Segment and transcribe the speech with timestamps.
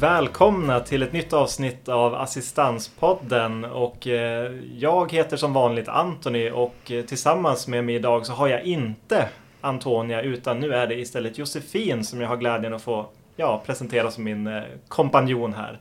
[0.00, 6.90] Välkomna till ett nytt avsnitt av Assistanspodden och eh, jag heter som vanligt Antoni och
[6.90, 9.28] eh, tillsammans med mig idag så har jag inte
[9.60, 13.06] Antonia utan nu är det istället Josefin som jag har glädjen att få
[13.36, 15.80] ja, presentera som min eh, kompanjon här.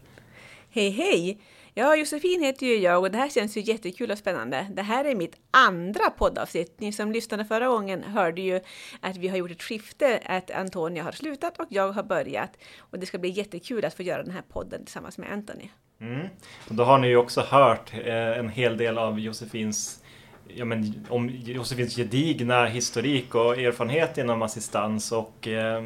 [0.72, 1.38] Hej hej!
[1.80, 4.68] Ja, Josefin heter ju jag och det här känns ju jättekul och spännande.
[4.72, 6.80] Det här är mitt andra poddavsnitt.
[6.80, 8.62] Ni som lyssnade förra gången hörde ju
[9.00, 12.58] att vi har gjort ett skifte, att Antonia har slutat och jag har börjat.
[12.80, 15.70] Och det ska bli jättekul att få göra den här podden tillsammans med Anthony.
[16.02, 16.28] Mm.
[16.70, 20.04] Och då har ni ju också hört eh, en hel del av Josefins
[20.48, 25.84] ja, men, om Josefins gedigna historik och erfarenhet inom assistans och eh,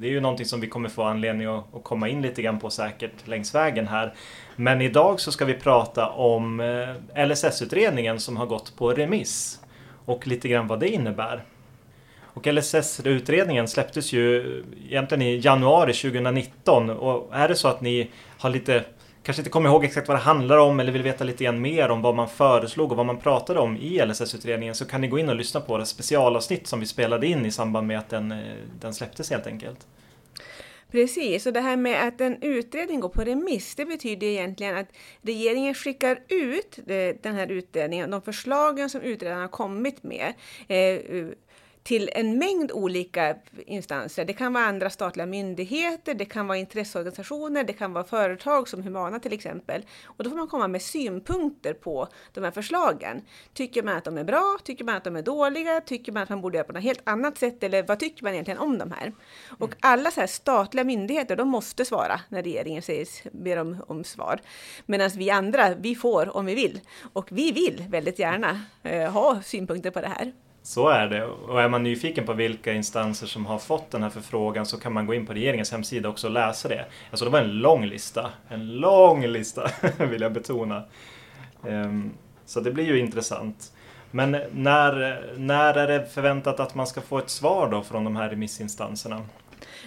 [0.00, 2.58] det är ju någonting som vi kommer få anledning att, att, komma in lite grann
[2.58, 4.14] på säkert längs vägen här.
[4.56, 9.60] Men idag så ska vi prata om eh, LSS-utredningen som har gått på remiss
[10.04, 11.44] och lite grann vad det innebär.
[12.22, 18.50] Och LSS-utredningen släpptes ju egentligen i januari 2019 och är det så att ni har
[18.50, 18.84] lite
[19.22, 21.90] kanske inte kommer ihåg exakt vad det handlar om eller vill veta lite grann mer
[21.90, 25.18] om vad man föreslog och vad man pratade om i LSS-utredningen så kan ni gå
[25.18, 28.32] in och lyssna på det specialavsnitt som vi spelade in i samband med att den,
[28.32, 28.38] eh,
[28.80, 29.86] den släpptes helt enkelt.
[30.90, 34.88] Precis, och det här med att en utredning går på remiss, det betyder egentligen att
[35.22, 40.34] regeringen skickar ut eh, den här utredningen, de förslagen som utredaren har kommit med,
[40.68, 41.26] eh,
[41.82, 43.36] till en mängd olika
[43.66, 44.24] instanser.
[44.24, 48.82] Det kan vara andra statliga myndigheter, det kan vara intresseorganisationer, det kan vara företag som
[48.82, 49.82] Humana till exempel.
[50.04, 53.22] Och då får man komma med synpunkter på de här förslagen.
[53.54, 54.58] Tycker man att de är bra?
[54.64, 55.80] Tycker man att de är dåliga?
[55.80, 57.62] Tycker man att man borde göra på något helt annat sätt?
[57.62, 59.12] Eller vad tycker man egentligen om de här?
[59.58, 59.78] Och mm.
[59.80, 64.40] alla så här statliga myndigheter, de måste svara när regeringen säger, ber om, om svar.
[64.86, 66.80] Medan vi andra, vi får om vi vill.
[67.12, 70.32] Och vi vill väldigt gärna eh, ha synpunkter på det här.
[70.62, 71.24] Så är det.
[71.24, 74.92] Och är man nyfiken på vilka instanser som har fått den här förfrågan så kan
[74.92, 76.86] man gå in på regeringens hemsida också och läsa det.
[77.10, 78.30] Alltså det var en lång lista.
[78.48, 80.84] En lång lista vill jag betona.
[81.68, 82.10] Ehm,
[82.46, 83.72] så det blir ju intressant.
[84.10, 88.16] Men när, när är det förväntat att man ska få ett svar då från de
[88.16, 89.22] här remissinstanserna?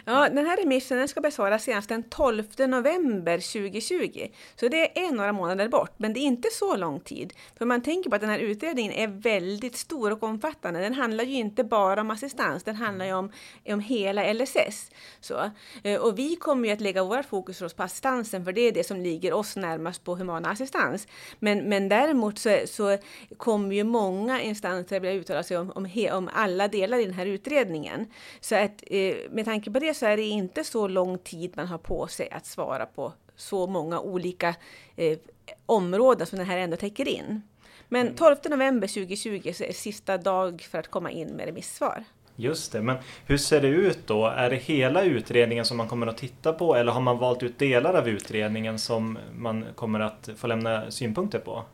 [0.05, 4.27] Ja, den här remissen ska besvaras senast den 12 november 2020.
[4.55, 7.33] Så det är några månader bort, men det är inte så lång tid.
[7.57, 10.79] För man tänker på att den här utredningen är väldigt stor och omfattande.
[10.79, 13.31] Den handlar ju inte bara om assistans, den handlar ju om,
[13.67, 14.91] om hela LSS.
[15.19, 15.51] Så,
[15.83, 18.83] eh, och vi kommer ju att lägga vårt fokus på assistansen, för det är det
[18.83, 21.07] som ligger oss närmast på humana assistans.
[21.39, 22.97] Men, men däremot så, så
[23.37, 27.25] kommer ju många instanser att uttala sig om, om, om alla delar i den här
[27.25, 28.07] utredningen.
[28.39, 31.67] Så att eh, med tanke på det så är det inte så lång tid man
[31.67, 34.55] har på sig att svara på så många olika
[34.95, 35.17] eh,
[35.65, 37.41] områden som den här ändå täcker in.
[37.89, 38.59] Men 12 mm.
[38.59, 42.03] november 2020 så är sista dag för att komma in med remissvar.
[42.35, 44.27] Just det, men hur ser det ut då?
[44.27, 47.59] Är det hela utredningen som man kommer att titta på eller har man valt ut
[47.59, 51.65] delar av utredningen som man kommer att få lämna synpunkter på?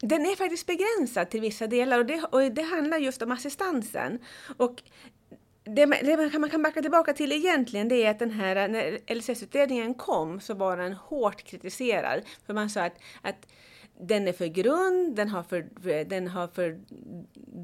[0.00, 4.18] Den är faktiskt begränsad till vissa delar och det, och det handlar just om assistansen.
[4.56, 4.82] Och
[5.64, 9.94] det, det man kan backa tillbaka till egentligen det är att den här, när LSS-utredningen
[9.94, 12.22] kom så var den hårt kritiserad.
[12.46, 13.46] För man sa att, att
[14.02, 16.80] den är för grund, den har för, den har för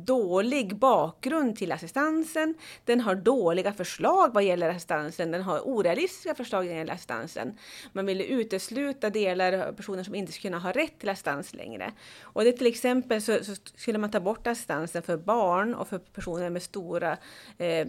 [0.06, 2.54] dålig bakgrund till assistansen,
[2.84, 7.58] den har dåliga förslag vad gäller assistansen, den har orealistiska förslag vad gäller assistansen.
[7.92, 11.92] Man ville utesluta delar av personer som inte skulle kunna ha rätt till assistans längre.
[12.22, 15.98] Och det till exempel så, så skulle man ta bort assistansen för barn och för
[15.98, 17.16] personer med stora,
[17.58, 17.86] eh, eh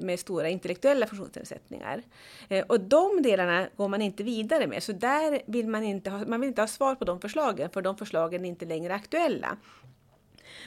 [0.00, 2.02] med stora intellektuella funktionsnedsättningar.
[2.48, 6.24] Eh, och de delarna går man inte vidare med, så där vill man inte ha,
[6.26, 8.94] man vill inte ha svar på de förslagen förslagen, för de förslagen är inte längre
[8.94, 9.56] aktuella.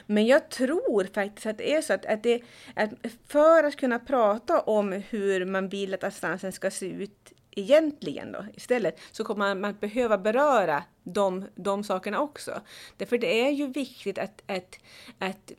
[0.06, 2.42] Men jag tror faktiskt att det är så att, att, det,
[2.74, 2.90] att
[3.28, 8.44] för att kunna prata om hur man vill att assistansen ska se ut egentligen då,
[8.54, 12.60] istället, så kommer man, man behöva beröra de, de sakerna också.
[12.96, 14.78] Därför det är ju viktigt att, att,
[15.18, 15.52] att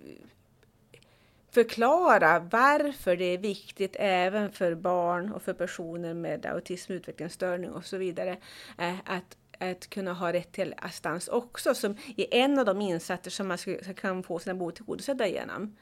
[1.52, 7.86] förklara varför det är viktigt även för barn och för personer med autism, utvecklingsstörning och
[7.86, 8.38] så vidare,
[8.78, 13.32] eh, att att kunna ha rätt till assistans också, som är en av de insatser
[13.32, 13.58] som man
[13.96, 15.76] kan få sina behov tillgodosedda genom.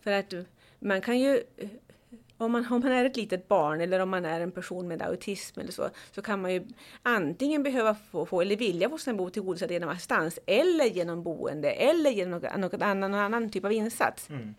[0.00, 0.34] För att
[0.78, 1.42] man kan ju
[2.36, 5.02] om man, om man är ett litet barn eller om man är en person med
[5.02, 6.66] autism eller så, så kan man ju
[7.02, 11.70] antingen behöva få, få eller vilja få sina behov tillgodosedda genom assistans eller genom boende
[11.70, 14.30] eller genom någon, någon, annan, någon annan typ av insats.
[14.30, 14.54] Mm.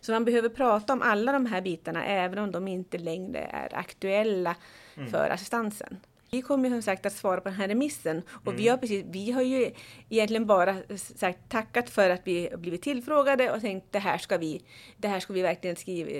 [0.00, 3.78] Så man behöver prata om alla de här bitarna även om de inte längre är
[3.78, 4.56] aktuella
[4.96, 5.10] mm.
[5.10, 5.96] för assistansen.
[6.30, 8.56] Vi kommer som sagt att svara på den här remissen och mm.
[8.56, 9.70] vi, har precis, vi har ju
[10.08, 14.62] egentligen bara sagt tackat för att vi blivit tillfrågade och tänkt det här ska vi,
[14.96, 16.10] det här ska vi verkligen skriva,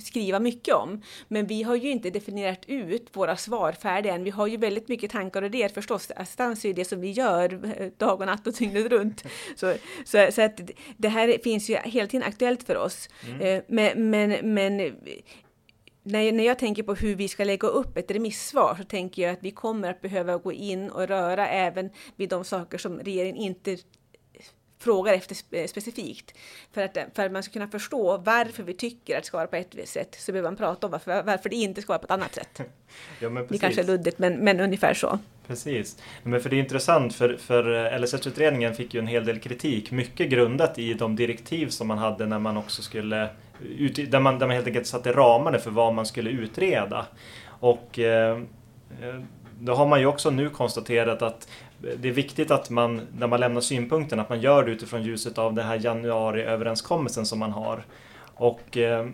[0.00, 1.02] skriva mycket om.
[1.28, 4.24] Men vi har ju inte definierat ut våra svar färdiga än.
[4.24, 6.10] Vi har ju väldigt mycket tankar och idéer förstås.
[6.16, 9.24] Assistans är ju det som vi gör eh, dag och natt och dygnet runt.
[9.56, 9.74] Så,
[10.04, 10.60] så, så att
[10.96, 13.08] det här finns ju hela tiden aktuellt för oss.
[13.26, 13.40] Mm.
[13.40, 14.96] Eh, men, men, men
[16.08, 19.32] när, när jag tänker på hur vi ska lägga upp ett remissvar så tänker jag
[19.32, 23.36] att vi kommer att behöva gå in och röra även vid de saker som regeringen
[23.36, 23.76] inte
[24.78, 26.34] frågar efter specifikt.
[26.72, 29.46] För att, för att man ska kunna förstå varför vi tycker att det ska vara
[29.46, 31.98] på ett visst sätt så behöver man prata om varför, varför det inte ska vara
[31.98, 32.60] på ett annat sätt.
[33.20, 35.18] ja, men det kanske är luddigt men, men ungefär så.
[35.48, 35.96] Precis.
[36.22, 39.90] Men för det är intressant för, för eh, LSS-utredningen fick ju en hel del kritik,
[39.90, 43.28] mycket grundat i de direktiv som man hade när man också skulle
[44.08, 47.06] där man, där man helt enkelt satte ramarna för vad man skulle utreda.
[47.46, 48.38] Och eh,
[49.02, 49.20] eh,
[49.60, 51.48] då har man ju också nu konstaterat att
[51.78, 55.38] det är viktigt att man, när man lämnar synpunkten, att man gör det utifrån ljuset
[55.38, 57.84] av den här januariöverenskommelsen som man har.
[58.34, 59.06] Och eh,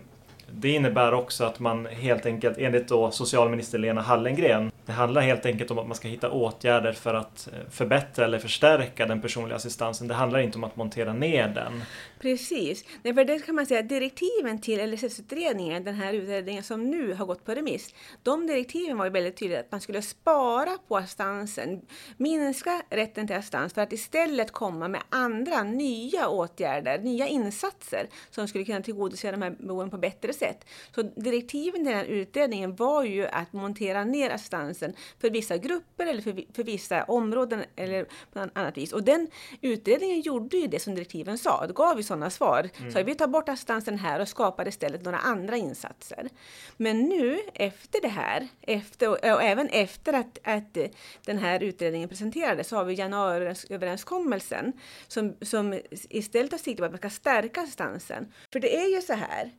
[0.51, 5.45] det innebär också att man helt enkelt, enligt då socialminister Lena Hallengren, det handlar helt
[5.45, 9.55] enkelt om att man ska hitta åtgärder för att eh, förbättra eller förstärka den personliga
[9.55, 10.07] assistansen.
[10.07, 11.83] Det handlar inte om att montera ner den.
[12.25, 12.85] Precis.
[13.03, 17.25] Nej, för det kan man säga direktiven till LSS-utredningen, den här utredningen som nu har
[17.25, 17.93] gått på remiss,
[18.23, 21.81] de direktiven var ju väldigt tydliga att man skulle spara på assistansen,
[22.17, 28.47] minska rätten till assistans för att istället komma med andra nya åtgärder, nya insatser som
[28.47, 30.65] skulle kunna tillgodose de här behoven på bättre sätt.
[30.95, 36.05] Så direktiven till den här utredningen var ju att montera ner assistansen för vissa grupper
[36.05, 38.93] eller för, för vissa områden eller på annat vis.
[38.93, 39.27] Och den
[39.61, 41.67] utredningen gjorde ju det som direktiven sa.
[41.67, 42.69] Det gav ju sådana svar.
[42.79, 42.91] Mm.
[42.91, 46.29] Så vi tar bort assistansen här och skapar istället några andra insatser.
[46.77, 50.77] Men nu efter det här, efter, och även efter att, att
[51.25, 54.73] den här utredningen presenterades, så har vi januariöverenskommelsen
[55.07, 55.79] som, som
[56.09, 58.33] istället har sikte på att man ska stärka assistansen.
[58.51, 59.51] För det är ju så här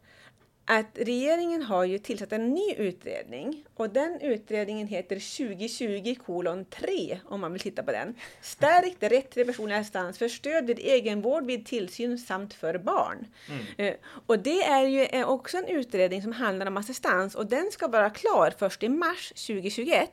[0.66, 7.18] att regeringen har ju tillsatt en ny utredning och den utredningen heter 2020 kolon 3
[7.24, 8.14] om man vill titta på den.
[8.40, 13.26] Stärkt rätt till personlig assistans för stöd vid egenvård vid tillsyn samt för barn.
[13.48, 13.64] Mm.
[13.76, 13.94] Eh,
[14.26, 17.88] och det är ju eh, också en utredning som handlar om assistans och den ska
[17.88, 20.10] vara klar först i mars 2021.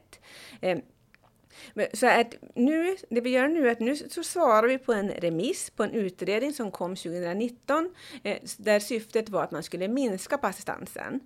[1.94, 5.10] Så att nu, det vi gör nu är att nu så svarar vi på en
[5.10, 10.38] remiss på en utredning som kom 2019 eh, där syftet var att man skulle minska
[10.38, 11.20] på assistansen.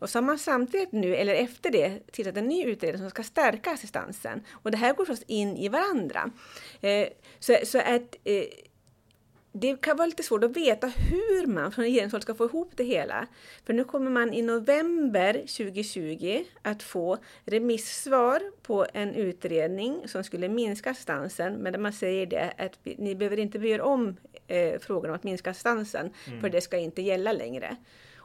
[0.00, 3.22] Och så har man samtidigt nu, eller efter det, tillsatt en ny utredning som ska
[3.22, 4.44] stärka assistansen.
[4.52, 6.30] Och det här går förstås in i varandra.
[6.80, 7.08] Eh,
[7.38, 8.44] så, så att eh,
[9.56, 12.84] det kan vara lite svårt att veta hur man från regeringshåll ska få ihop det
[12.84, 13.26] hela.
[13.64, 20.48] För nu kommer man i november 2020 att få remissvar på en utredning som skulle
[20.48, 24.16] minska stansen, men där man säger det att ni behöver inte bry er om
[24.46, 26.40] eh, frågan om att minska stansen, mm.
[26.40, 27.76] för det ska inte gälla längre.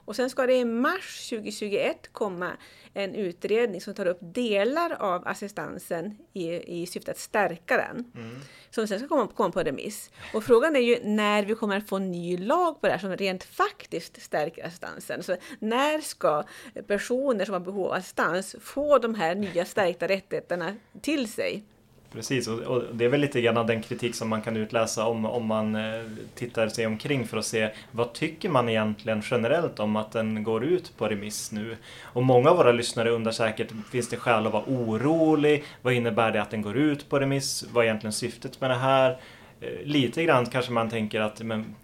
[0.09, 2.51] Och sen ska det i mars 2021 komma
[2.93, 8.11] en utredning som tar upp delar av assistansen i, i syfte att stärka den.
[8.15, 8.35] Mm.
[8.69, 10.11] Som sen ska komma, komma på remiss.
[10.33, 12.99] Och frågan är ju när vi kommer att få en ny lag på det här
[12.99, 15.23] som rent faktiskt stärker assistansen.
[15.23, 16.43] Så när ska
[16.87, 21.63] personer som har behov av assistans få de här nya stärkta rättigheterna till sig?
[22.11, 25.45] Precis, och, det är väl lite grann den kritik som man kan utläsa om, om
[25.45, 26.03] man eh,
[26.35, 30.63] tittar sig omkring för att se vad tycker man egentligen generellt om att den går
[30.63, 31.77] ut på remiss nu?
[32.01, 35.63] Och många av våra lyssnare undrar säkert, finns det skäl att vara orolig?
[35.81, 37.65] Vad innebär det att den går ut på remiss?
[37.73, 39.17] Vad är egentligen syftet med det här?
[39.61, 41.75] Eh, lite grann kanske man tänker att men,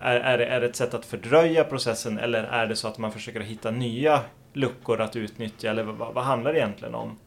[0.00, 2.98] är, är, det, är det ett sätt att fördröja processen eller är det så att
[2.98, 4.20] man försöker hitta nya
[4.52, 5.70] luckor att utnyttja?
[5.70, 7.18] Eller vad, vad handlar det egentligen om?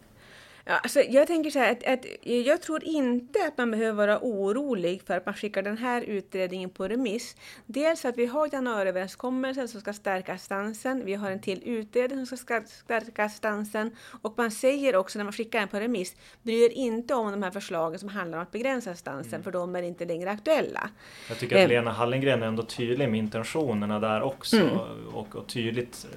[0.66, 4.20] Ja, alltså jag tänker så här att, att, jag tror inte att man behöver vara
[4.22, 7.36] orolig för att man skickar den här utredningen på remiss.
[7.66, 11.06] Dels att vi har januariöverenskommelsen som ska stärka stansen.
[11.06, 13.96] Vi har en till utredning som ska stärka stansen.
[14.22, 17.44] Och man säger också när man skickar den på remiss, bry er inte om de
[17.44, 19.44] här förslagen som handlar om att begränsa stansen, mm.
[19.44, 20.90] för de är inte längre aktuella.
[21.30, 21.68] Jag tycker att eh.
[21.68, 24.78] Lena Hallengren är ändå tydlig med intentionerna där också mm.
[25.14, 26.08] och, och, tydligt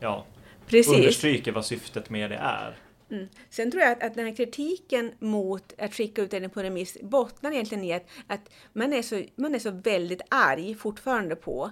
[0.00, 0.26] ja,
[0.66, 0.94] Precis.
[0.94, 2.76] understryker vad syftet med det är.
[3.10, 3.28] Mm.
[3.50, 6.98] Sen tror jag att, att den här kritiken mot att skicka ut den på remiss
[7.02, 11.70] bottnar egentligen i att, att man, är så, man är så väldigt arg fortfarande på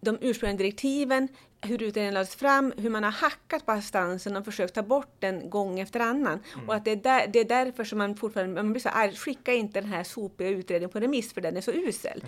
[0.00, 1.28] de ursprungliga direktiven,
[1.62, 5.50] hur utredningen lades fram, hur man har hackat på assistansen och försökt ta bort den
[5.50, 6.40] gång efter annan.
[6.54, 6.68] Mm.
[6.68, 9.16] Och att det är, där, det är därför som man fortfarande man blir så arg,
[9.16, 12.24] skicka inte den här sopiga utredningen på remiss för den är så usel.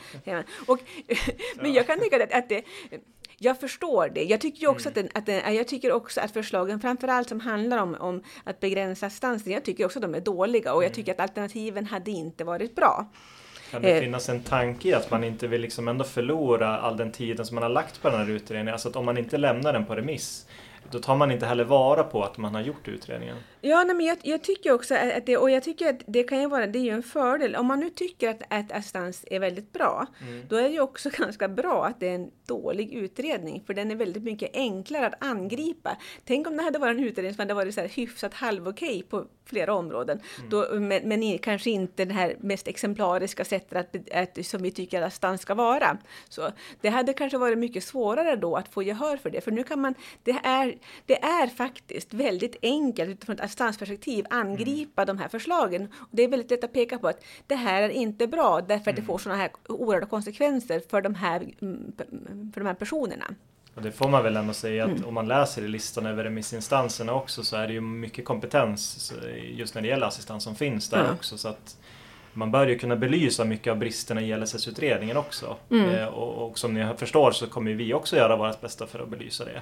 [0.66, 0.78] och,
[1.56, 2.64] men jag kan tänka att, att det,
[3.44, 4.24] jag förstår det.
[4.24, 4.90] Jag tycker också mm.
[4.90, 8.60] att, den, att den, jag tycker också att förslagen, framförallt som handlar om, om att
[8.60, 10.94] begränsa stansen, jag tycker också att de är dåliga och jag mm.
[10.94, 13.06] tycker att alternativen hade inte varit bra.
[13.70, 17.12] Kan det finnas en tanke i att man inte vill liksom ändå förlora all den
[17.12, 18.72] tiden som man har lagt på den här utredningen?
[18.72, 20.46] Alltså att om man inte lämnar den på remiss
[20.92, 23.36] då tar man inte heller vara på att man har gjort utredningen.
[23.60, 26.40] Ja, nej, men jag, jag, tycker också att det, och jag tycker att det kan
[26.40, 27.56] ju vara, det är ju en fördel.
[27.56, 30.42] Om man nu tycker att, att assistans är väldigt bra, mm.
[30.48, 33.90] då är det ju också ganska bra att det är en dålig utredning, för den
[33.90, 35.96] är väldigt mycket enklare att angripa.
[36.24, 39.26] Tänk om det hade varit en utredning som hade varit så här hyfsat halvokej på
[39.44, 40.50] flera områden, mm.
[40.50, 45.02] då, men, men, kanske inte det här mest exemplariska sättet att, att, som vi tycker
[45.02, 45.98] att assistans ska vara.
[46.28, 49.64] Så det hade kanske varit mycket svårare då att få gehör för det, för nu
[49.64, 55.16] kan man, det är, det är faktiskt väldigt enkelt utifrån ett assistansperspektiv angripa mm.
[55.16, 55.88] de här förslagen.
[55.92, 58.90] Och det är väldigt lätt att peka på att det här är inte bra därför
[58.90, 59.06] att det mm.
[59.06, 61.92] får sådana här oerhörda konsekvenser för de här, mm,
[62.54, 63.34] för de här personerna.
[63.74, 65.04] Och det får man väl ändå säga att mm.
[65.04, 69.74] om man läser i listan över remissinstanserna också så är det ju mycket kompetens just
[69.74, 71.14] när det gäller assistans som finns där mm.
[71.14, 71.38] också.
[71.38, 71.76] Så att
[72.32, 75.56] man bör ju kunna belysa mycket av bristerna i LSS-utredningen också.
[75.70, 75.90] Mm.
[75.90, 79.08] Eh, och, och, som ni förstår så kommer vi också göra vårt bästa för att
[79.08, 79.60] belysa det.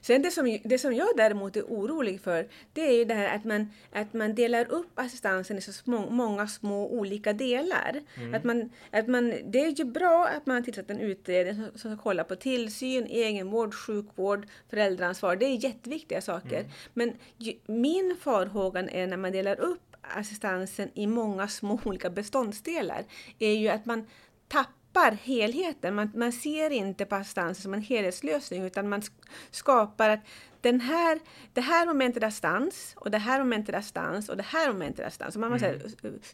[0.00, 3.36] Sen det som, det som jag däremot är orolig för, det är ju det här
[3.36, 8.02] att man, att man delar upp assistansen i så små, många små olika delar.
[8.16, 8.34] Mm.
[8.34, 11.96] Att man, att man, det är ju bra att man tillsatt en utredning som, som
[11.96, 15.36] ska kolla på tillsyn, egenvård, sjukvård, föräldraansvar.
[15.36, 16.58] Det är jätteviktiga saker.
[16.58, 16.70] Mm.
[16.94, 23.04] Men ju, min farhåga är när man delar upp assistansen i många små olika beståndsdelar,
[23.38, 24.06] är ju att man
[24.48, 25.94] tappar tappar helheten.
[25.94, 29.02] Man, man ser inte assistans som en helhetslösning utan man
[29.50, 30.20] skapar att
[30.60, 31.20] den här,
[31.52, 35.00] det här momentet är assistans och det här momentet är assistans och det här momentet
[35.00, 35.36] är assistans.
[35.36, 35.80] Man mm.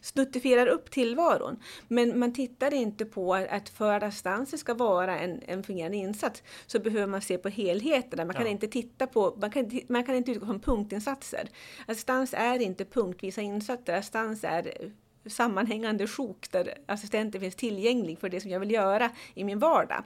[0.01, 1.59] snuttifierar upp tillvaron.
[1.87, 6.43] Men man tittar inte på att för att assistansen ska vara en, en fungerande insats
[6.65, 8.27] så behöver man se på helheten.
[8.27, 8.51] Man kan ja.
[8.51, 11.49] inte titta på, man kan, man kan inte utgå från punktinsatser.
[11.87, 13.93] Assistans är inte punktvisa insatser.
[13.93, 14.91] Assistans är
[15.25, 20.03] sammanhängande sjok där assistenten finns tillgänglig för det som jag vill göra i min vardag.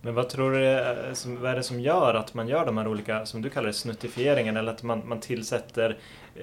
[0.00, 2.78] Men vad tror du eh, är, vad är det som gör att man gör de
[2.78, 5.98] här olika, som du kallar det, snuttifieringen eller att man, man tillsätter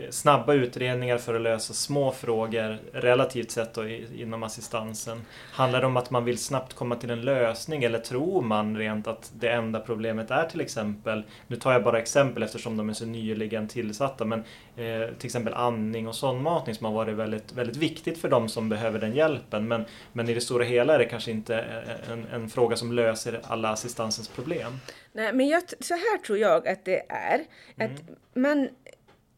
[0.10, 5.22] snabba utredningar för att lösa små frågor relativt sett då, inom assistansen?
[5.52, 9.08] Handlar det om att man vill snabbt komma till en lösning eller tror man rent
[9.08, 12.94] att det enda problemet är till exempel, nu tar jag bara exempel eftersom de är
[12.94, 14.40] så nyligen tillsatta, men
[14.76, 18.70] eh, till exempel andning och sondmatning som har varit väldigt, väldigt viktigt för de som
[18.70, 19.68] behöver den hjälpen.
[19.68, 21.66] Men, men i det stora hela är det kanske inte
[22.12, 24.80] en, en fråga som löser alla assistansens problem.
[25.12, 27.40] Nej, men jag, så här tror jag att det är.
[27.76, 28.16] Att mm.
[28.34, 28.70] man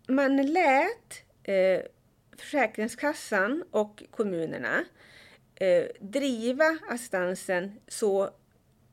[0.07, 1.81] man lät eh,
[2.38, 4.85] Försäkringskassan och kommunerna
[5.55, 8.29] eh, driva assistansen så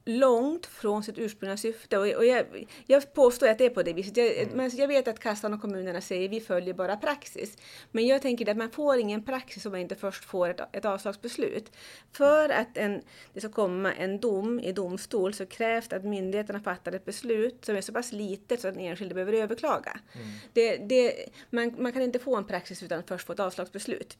[0.04, 1.99] långt från sitt ursprungliga syfte.
[1.99, 4.16] Och, jag, jag påstår att det är på det viset.
[4.16, 4.56] Jag, mm.
[4.56, 7.56] men jag vet att kassan och kommunerna säger vi följer bara praxis.
[7.90, 10.85] Men jag tänker att man får ingen praxis om man inte först får ett, ett
[10.85, 11.73] avslagsbeslut.
[12.12, 16.61] För att en, det ska komma en dom i domstol så krävs det att myndigheterna
[16.61, 20.00] fattar ett beslut som är så pass litet så att den enskilde behöver överklaga.
[20.12, 20.26] Mm.
[20.52, 24.18] Det, det, man, man kan inte få en praxis utan att först få ett avslagsbeslut.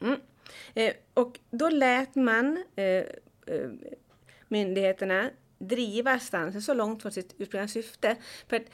[0.00, 0.20] Mm.
[0.74, 2.84] Eh, och då lät man eh,
[3.46, 3.70] eh,
[4.50, 8.16] myndigheterna driva stansen så långt från sitt ursprungliga syfte.
[8.48, 8.66] För att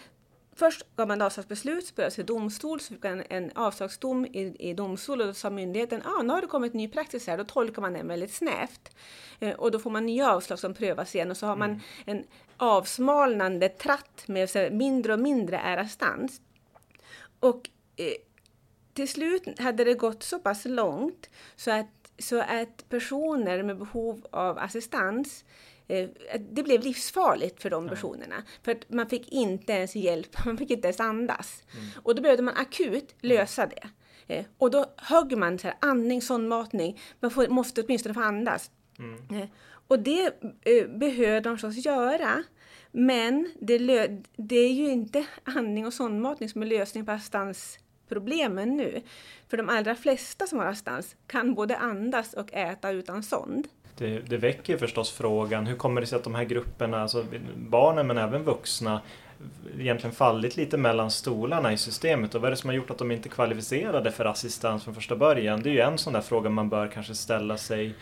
[0.59, 4.75] Först gav man avslagsbeslut, så prövades till domstol, så fick man en avslagsdom i, i
[4.75, 7.83] domstol och då sa myndigheten ah, nu har det kommit ny praxis här, då tolkar
[7.83, 8.97] man den väldigt snävt.
[9.41, 11.81] Eh, och då får man nya avslag som prövas igen och så har man mm.
[12.05, 12.25] en
[12.57, 16.41] avsmalnande tratt med så mindre och mindre är assistans.
[17.41, 18.15] Och eh,
[18.95, 24.27] till slut hade det gått så pass långt så att så att personer med behov
[24.31, 25.45] av assistans
[25.89, 26.09] eh,
[26.39, 28.43] det blev livsfarligt för de personerna.
[28.63, 31.63] För att man fick inte ens hjälp, man fick inte ens andas.
[31.75, 31.87] Mm.
[32.03, 33.89] Och då behövde man akut lösa det.
[34.27, 38.71] Eh, och då högg man så här, andning, sondmatning, man får, måste åtminstone få andas.
[38.99, 39.43] Mm.
[39.43, 39.49] Eh,
[39.89, 40.27] och det
[40.65, 42.43] eh, behöver de förstås göra.
[42.93, 43.79] Men det,
[44.37, 49.03] det, är ju inte andning och sondmatning som är lösningen på assistans problemen nu.
[49.49, 53.69] För de allra flesta som har assistans kan både andas och äta utan sond.
[53.99, 57.25] Det, det väcker förstås frågan, hur kommer det sig att de här grupperna, alltså
[57.57, 59.01] barnen men även vuxna,
[59.79, 62.99] egentligen fallit lite mellan stolarna i systemet och vad är det som har gjort att
[62.99, 65.63] de inte kvalificerade för assistans från första början?
[65.63, 67.95] Det är ju en sån där fråga man bör kanske ställa sig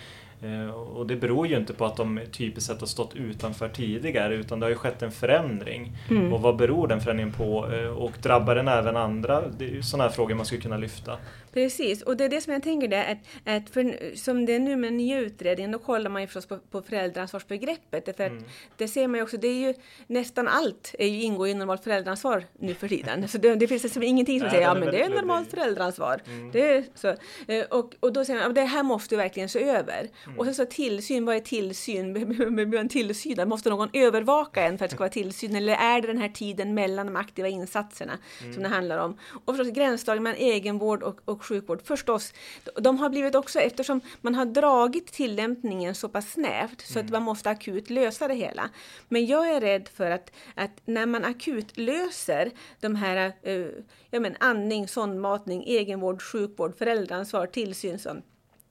[0.95, 4.61] och det beror ju inte på att de typiskt sett har stått utanför tidigare utan
[4.61, 5.93] det har ju skett en förändring.
[6.11, 6.33] Mm.
[6.33, 7.73] Och vad beror den förändringen på?
[7.73, 9.43] Eh, och drabbar den även andra?
[9.59, 11.17] Det är ju sådana här frågor man skulle kunna lyfta.
[11.55, 14.59] Precis, och det är det som jag tänker det att, att för, som det är
[14.59, 18.17] nu med den nya utredningen, då kollar man ju förstås på, på föräldraansvarsbegreppet.
[18.17, 18.45] För mm.
[18.77, 19.75] det ser man ju också, det är ju
[20.07, 23.29] nästan allt är ju, ingår i normalt föräldraansvar nu för tiden.
[23.29, 26.21] Så det, det finns liksom ingenting som Nej, säger ja men det är normalt föräldraansvar.
[26.27, 26.51] Mm.
[26.53, 27.09] Det är så.
[27.53, 30.09] Eh, och, och då säger man, det här måste vi verkligen se över.
[30.27, 30.39] Mm.
[30.39, 32.13] Och sen så tillsyn, vad är tillsyn?
[32.37, 33.49] Behöver en tillsyn?
[33.49, 35.57] Måste någon övervaka en för att det ska vara tillsyn?
[35.57, 38.63] Eller är det den här tiden mellan de aktiva insatserna som mm.
[38.63, 39.19] det handlar om?
[39.45, 42.33] Och förstås gränsdragning mellan egenvård och, och sjukvård förstås.
[42.81, 47.07] De har blivit också, eftersom man har dragit tillämpningen så pass snävt så mm.
[47.07, 48.71] att man måste akut lösa det hela.
[49.09, 53.69] Men jag är rädd för att, att när man akut löser de här uh,
[54.11, 58.25] jag men, andning, sondmatning, egenvård, sjukvård, föräldraansvar, tillsyn, sånt,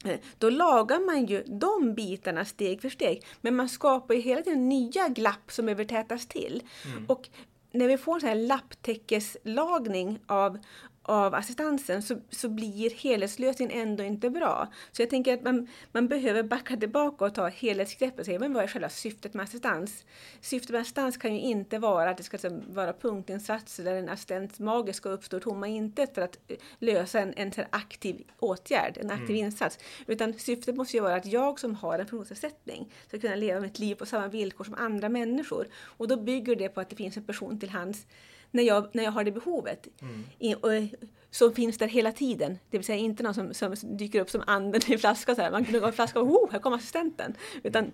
[0.05, 3.25] eh, då lagar man ju de bitarna steg för steg.
[3.41, 6.63] Men man skapar ju hela tiden nya glapp som behöver tätas till.
[6.85, 7.05] Mm.
[7.05, 7.29] Och
[7.71, 10.57] när vi får en sån här lapptäckeslagning av,
[11.03, 14.67] av assistansen så, så blir helhetslösningen ändå inte bra.
[14.91, 18.53] Så jag tänker att man, man behöver backa tillbaka och ta helhetsgreppet och säga men
[18.53, 20.05] vad är själva syftet med assistans?
[20.41, 24.09] Syftet med assistans kan ju inte vara att det ska liksom vara punktinsatser där en
[24.09, 29.11] assistents mage ska uppstå tomma intet för att eh, lösa en, en aktiv åtgärd, en
[29.11, 29.45] aktiv mm.
[29.45, 29.79] insats.
[30.07, 33.79] Utan syftet måste ju vara att jag som har en funktionsnedsättning ska kunna leva mitt
[33.79, 35.67] liv på samma villkor som andra människor.
[35.73, 38.05] Och då bygger det på att det finns en person till hands
[38.53, 39.87] när jag, när jag har det behovet.
[40.01, 40.23] Mm.
[40.39, 40.99] I, och,
[41.31, 42.59] som finns där hela tiden.
[42.69, 45.35] Det vill säga inte någon som, som dyker upp som anden i flaska.
[45.35, 45.51] Så här.
[45.51, 47.35] Man kan gå en flaska och oh, här kommer assistenten.
[47.63, 47.91] Utan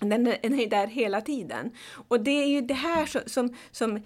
[0.00, 1.70] den är där hela tiden.
[2.08, 3.96] Och det är ju det här som, som, som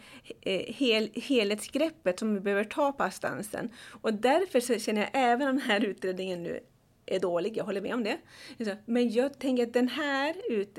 [0.40, 3.70] eh, hel, helhetsgreppet som vi behöver ta på assistansen.
[4.00, 6.60] Och därför så känner jag, även om den här utredningen nu
[7.06, 8.18] är dålig, jag håller med om det.
[8.84, 10.34] Men jag tänker att den här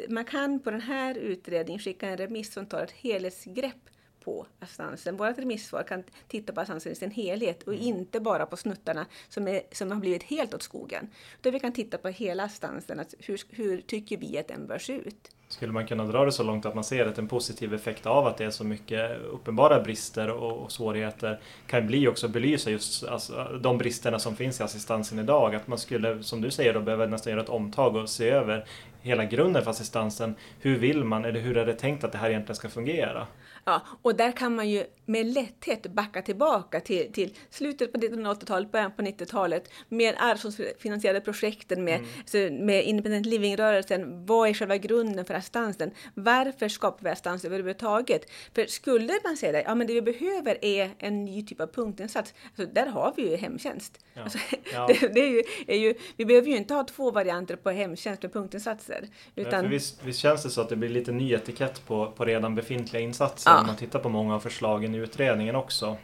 [0.09, 3.89] man kan på den här utredningen skicka en remiss som tar ett helhetsgrepp
[4.25, 5.17] på assistansen.
[5.17, 7.85] Vårt remissvar kan titta på assistansen i sin helhet och mm.
[7.85, 11.09] inte bara på snuttarna som, är, som har blivit helt åt skogen.
[11.39, 14.79] Utan vi kan titta på hela assistansen, att hur, hur tycker vi att den bör
[14.79, 15.31] se ut?
[15.47, 18.27] Skulle man kunna dra det så långt att man ser att en positiv effekt av
[18.27, 23.03] att det är så mycket uppenbara brister och, och svårigheter kan bli också belysa just
[23.03, 25.55] alltså, de bristerna som finns i assistansen idag.
[25.55, 28.65] Att man skulle, som du säger, då, behöva nästan göra ett omtag och se över
[29.01, 30.35] hela grunden för assistansen.
[30.59, 33.27] Hur vill man eller hur är det tänkt att det här egentligen ska fungera?
[33.67, 38.71] Ja, och där kan man ju med lätthet backa tillbaka till, till slutet på 1980-talet,
[38.71, 42.09] början på 90-talet med arvsfondsfinansierade projekten, med, mm.
[42.19, 44.25] alltså, med independent living-rörelsen.
[44.25, 45.91] Vad är själva grunden för assistansen?
[46.13, 48.31] Varför skapar vi assistans överhuvudtaget?
[48.55, 51.67] För skulle man säga det, ja men det vi behöver är en ny typ av
[51.67, 53.99] punktinsats, alltså, där har vi ju hemtjänst.
[54.13, 54.23] Ja.
[54.23, 54.37] Alltså,
[54.73, 54.87] ja.
[55.01, 58.23] Det, det, är ju, är ju, vi behöver ju inte ha två varianter på hemtjänst
[58.23, 59.07] med punktinsatser.
[59.35, 59.63] Utan...
[59.63, 62.55] Ja, visst, visst känns det så att det blir lite ny etikett på, på redan
[62.55, 63.54] befintliga insatser?
[63.55, 63.61] Ja.
[63.61, 65.97] om man tittar på många av förslagen i utredningen också.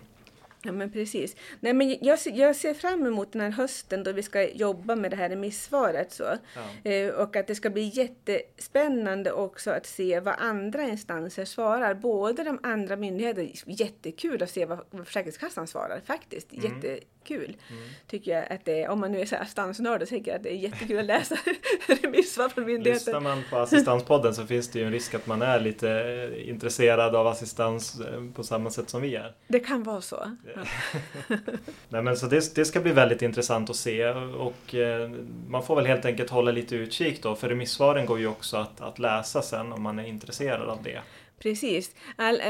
[0.64, 1.36] Ja men precis.
[1.60, 5.12] Nej, men jag, jag ser fram emot den här hösten då vi ska jobba med
[5.12, 6.12] det här remissvaret.
[6.12, 6.24] Så.
[6.84, 6.92] Ja.
[6.92, 11.94] Eh, och att det ska bli jättespännande också att se vad andra instanser svarar.
[11.94, 16.54] Både de andra myndigheterna, jättekul att se vad, vad Försäkringskassan svarar faktiskt.
[16.54, 16.82] Mm.
[17.22, 17.84] Jättekul mm.
[18.08, 18.90] tycker jag att det är.
[18.90, 21.36] Om man nu är assistansnörd så tycker jag att det är jättekul att läsa
[22.02, 23.14] remissvar från myndigheten.
[23.14, 26.50] Lyssnar man på Assistanspodden så finns det ju en risk att man är lite eh,
[26.50, 29.34] intresserad av assistans eh, på samma sätt som vi är.
[29.48, 30.38] Det kan vara så.
[31.90, 35.10] Nej, men så det, det, ska bli väldigt intressant att se och eh,
[35.48, 38.82] man får väl helt enkelt hålla lite utkik då för remissvaren går ju också att,
[38.82, 41.02] att läsa sen om man är intresserad av det.
[41.42, 41.96] Precis.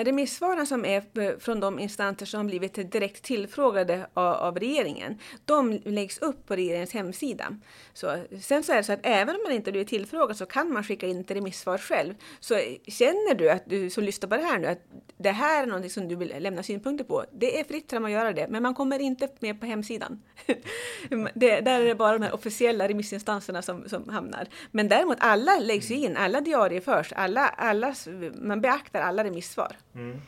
[0.04, 5.82] Remissvaren som är eh, från de instanser som blivit direkt tillfrågade av, av, regeringen, de
[5.86, 7.58] läggs upp på regeringens hemsida.
[7.94, 10.74] Så, sen så är det så att även om man inte blivit tillfrågad så kan
[10.74, 12.14] man skicka in ett remissvar själv.
[12.40, 14.82] Så eh, känner du att du som lyssnar på det här nu att
[15.18, 18.12] det här är något som du vill lämna synpunkter på, det är fritt fram att
[18.12, 20.22] göra det, men man kommer inte med på hemsidan.
[21.34, 24.48] det, där är det bara de här officiella remissinstanserna som, som hamnar.
[24.72, 27.96] Men däremot alla läggs ju in, alla diarieförs, alla, alla,
[28.34, 29.76] man beaktar beaktar alla remissvar.
[29.96, 30.22] Mm.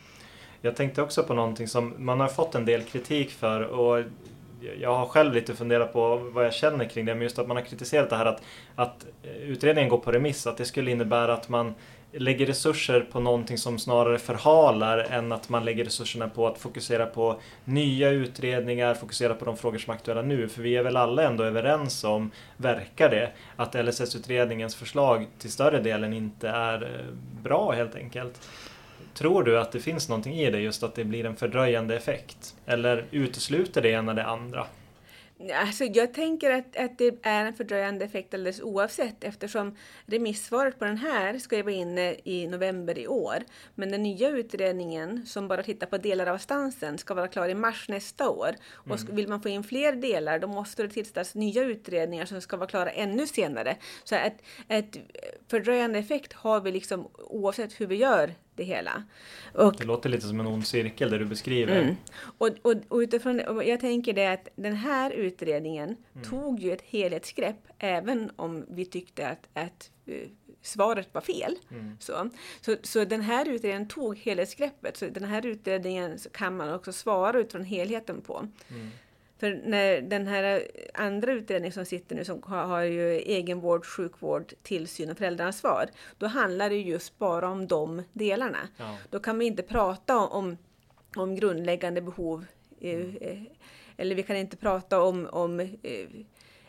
[0.62, 4.04] Jag tänkte också på någonting som man har fått en del kritik för och
[4.80, 7.58] jag har själv lite funderat på vad jag känner kring det, men just att man
[7.58, 8.42] har kritiserat det här att,
[8.76, 9.06] att
[9.42, 11.74] utredningen går på remiss, att det skulle innebära att man
[12.14, 17.06] lägger resurser på någonting som snarare förhalar än att man lägger resurserna på att fokusera
[17.06, 20.48] på nya utredningar, fokusera på de frågor som är aktuella nu.
[20.48, 25.80] För vi är väl alla ändå överens om, verkar det, att LSS-utredningens förslag till större
[25.80, 28.50] delen inte är eh, bra helt enkelt.
[29.14, 32.56] Tror du att det finns någonting i det, just att det blir en fördröjande effekt?
[32.66, 34.66] Eller utesluter det ena det andra?
[35.52, 39.76] Alltså, jag tänker att, att det är en fördröjande effekt alldeles oavsett eftersom
[40.06, 43.44] remissvaret på den här ska ju vara inne i november i år.
[43.76, 47.56] Men den nya utredningen som bara tittar på delar av stansen ska vara klar i
[47.56, 48.56] mars nästa år.
[48.74, 49.16] Och Mm.
[49.16, 52.70] vill man få in fler delar då måste det tillsättas nya utredningar som ska vara
[52.70, 53.78] klara ännu senare.
[54.04, 54.16] Så
[54.68, 54.98] ett
[55.48, 59.04] fördröjande effekt har vi liksom oavsett hur vi gör det hela.
[59.54, 61.82] Och Det låter lite som en ond cirkel det du beskriver.
[61.82, 61.96] Mm.
[62.38, 66.30] Och, och, och utifrån och jag tänker det att den här utredningen Mm.
[66.30, 70.28] tog ju ett helhetsgrepp även om vi tyckte att, att eh,
[70.62, 71.56] svaret var fel.
[71.72, 71.98] Mm.
[72.00, 72.30] Så,
[72.62, 74.98] så, så den här utredningen tog helhetsgreppet.
[74.98, 78.48] Så den här utredningen kan man också svara utifrån helheten på.
[78.70, 78.90] Mm.
[79.44, 84.54] För när den här andra utredningen som sitter nu som har, har ju egenvård, sjukvård,
[84.62, 85.90] tillsyn och föräldraansvar.
[86.18, 88.68] Då handlar det just bara om de delarna.
[88.78, 88.98] Ja.
[89.10, 90.58] Då kan vi inte prata om,
[91.16, 92.46] om grundläggande behov.
[92.82, 93.18] eh, Mm.
[93.22, 93.42] eh,
[93.98, 95.68] Eller vi kan inte prata om, om eh,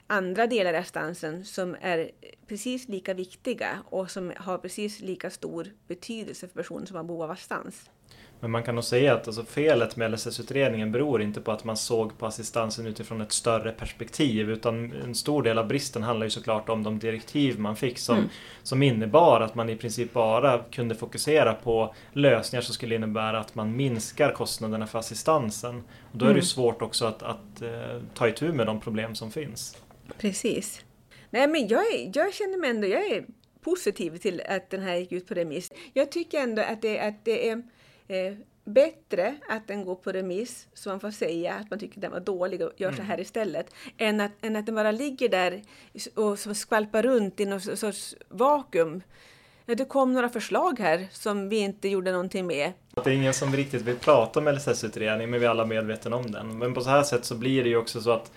[0.06, 2.10] andra delar i assistansen som är
[2.46, 7.22] precis lika viktiga och som har precis lika stor betydelse för personer som har behov
[7.22, 7.90] av assistans.
[8.44, 11.76] Men man kan nog säga att alltså felet med LSS-utredningen beror inte på att man
[11.76, 16.30] såg på assistansen utifrån ett större perspektiv utan en stor del av bristen handlar ju
[16.30, 18.28] såklart om de direktiv man fick som, Mm.
[18.62, 23.54] som innebar att man i princip bara kunde fokusera på lösningar som skulle innebära att
[23.54, 25.82] man minskar kostnaderna för assistansen.
[26.12, 26.42] Och då är det ju Mm.
[26.44, 29.76] svårt också att, att eh, ta itu med de problem som finns.
[30.18, 30.84] Precis.
[31.30, 31.82] Nej, men jag,
[32.14, 33.24] jag känner mig ändå, jag är
[33.64, 35.72] positiv till att den här gick ut på remiss.
[35.92, 37.62] Jag tycker ändå att det, att det är
[38.08, 42.10] eh, bättre att den går på remiss så man får säga att man tycker den
[42.10, 43.66] var dålig och gör så här istället.
[43.98, 45.62] Än att, än att den bara ligger där
[46.14, 49.02] och skvalpar runt i någon sorts vakuum.
[49.66, 52.72] Det kom några förslag här som vi inte gjorde någonting med.
[52.94, 56.30] Det är ingen som riktigt vill prata om LSS-utredningen men vi är alla medvetna om
[56.30, 56.58] den.
[56.58, 58.32] Men på så här sätt så blir det ju också så att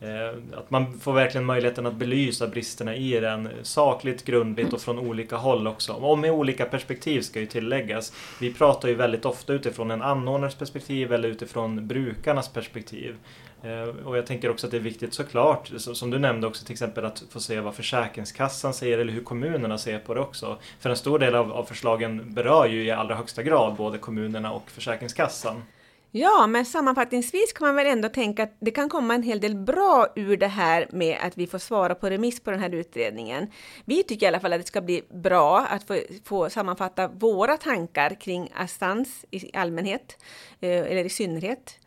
[0.00, 4.98] Eh, att man får verkligen möjligheten att belysa bristerna i den sakligt, grundligt och från
[4.98, 5.92] olika håll också.
[5.92, 8.12] Och med olika perspektiv ska ju tilläggas.
[8.40, 13.16] Vi pratar ju väldigt ofta utifrån en anordnares perspektiv eller utifrån brukarnas perspektiv.
[13.62, 16.72] Eh, och jag tänker också att det är viktigt såklart, som du nämnde också till
[16.72, 20.58] exempel att få se vad Försäkringskassan säger eller hur kommunerna ser på det också.
[20.80, 24.70] För en stor del av förslagen berör ju i allra högsta grad både kommunerna och
[24.70, 25.62] Försäkringskassan.
[26.10, 29.56] Ja, men sammanfattningsvis kan man väl ändå tänka att det kan komma en hel del
[29.56, 33.46] bra ur det här med att vi får svara på remiss på den här utredningen.
[33.84, 37.56] Vi tycker i alla fall att det ska bli bra att få, få sammanfatta våra
[37.56, 40.24] tankar kring assistans i allmänhet,
[40.60, 41.78] eh, eller i synnerhet.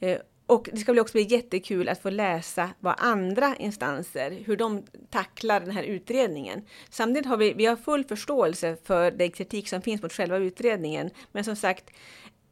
[0.00, 4.56] Eh, och det ska väl också bli jättekul att få läsa vad andra instanser, hur
[4.56, 6.62] de tacklar den här utredningen.
[6.90, 11.10] Samtidigt har vi, vi har full förståelse för den kritik som finns mot själva utredningen,
[11.32, 11.90] men som sagt,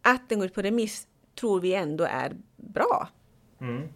[0.07, 1.07] att den går ut på remiss
[1.40, 3.09] tror vi ändå är bra.
[3.61, 3.88] Mm.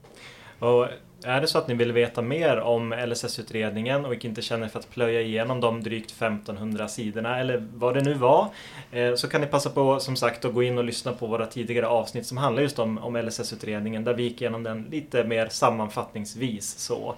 [0.58, 0.86] Och
[1.24, 4.90] är det så att ni vill veta mer om LSS-utredningen och inte känner för att
[4.90, 8.48] plöja igenom de drygt 1500 sidorna eller vad det nu var
[8.92, 11.46] eh, så kan ni passa på som sagt att gå in och lyssna på våra
[11.46, 15.48] tidigare avsnitt som handlar just om, om LSS-utredningen där vi gick igenom den lite mer
[15.48, 16.78] sammanfattningsvis.
[16.78, 17.14] Så.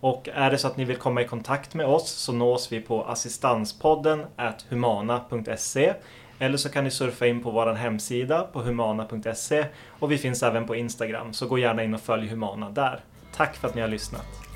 [0.00, 2.80] Och är det så att ni vill komma i kontakt med oss så nås vi
[2.80, 4.24] på assistanspodden
[4.68, 5.94] humana.se
[6.38, 10.66] eller så kan ni surfa in på vår hemsida på humana.se och vi finns även
[10.66, 13.00] på Instagram så gå gärna in och följ Humana där.
[13.36, 14.47] Tack för att ni har lyssnat!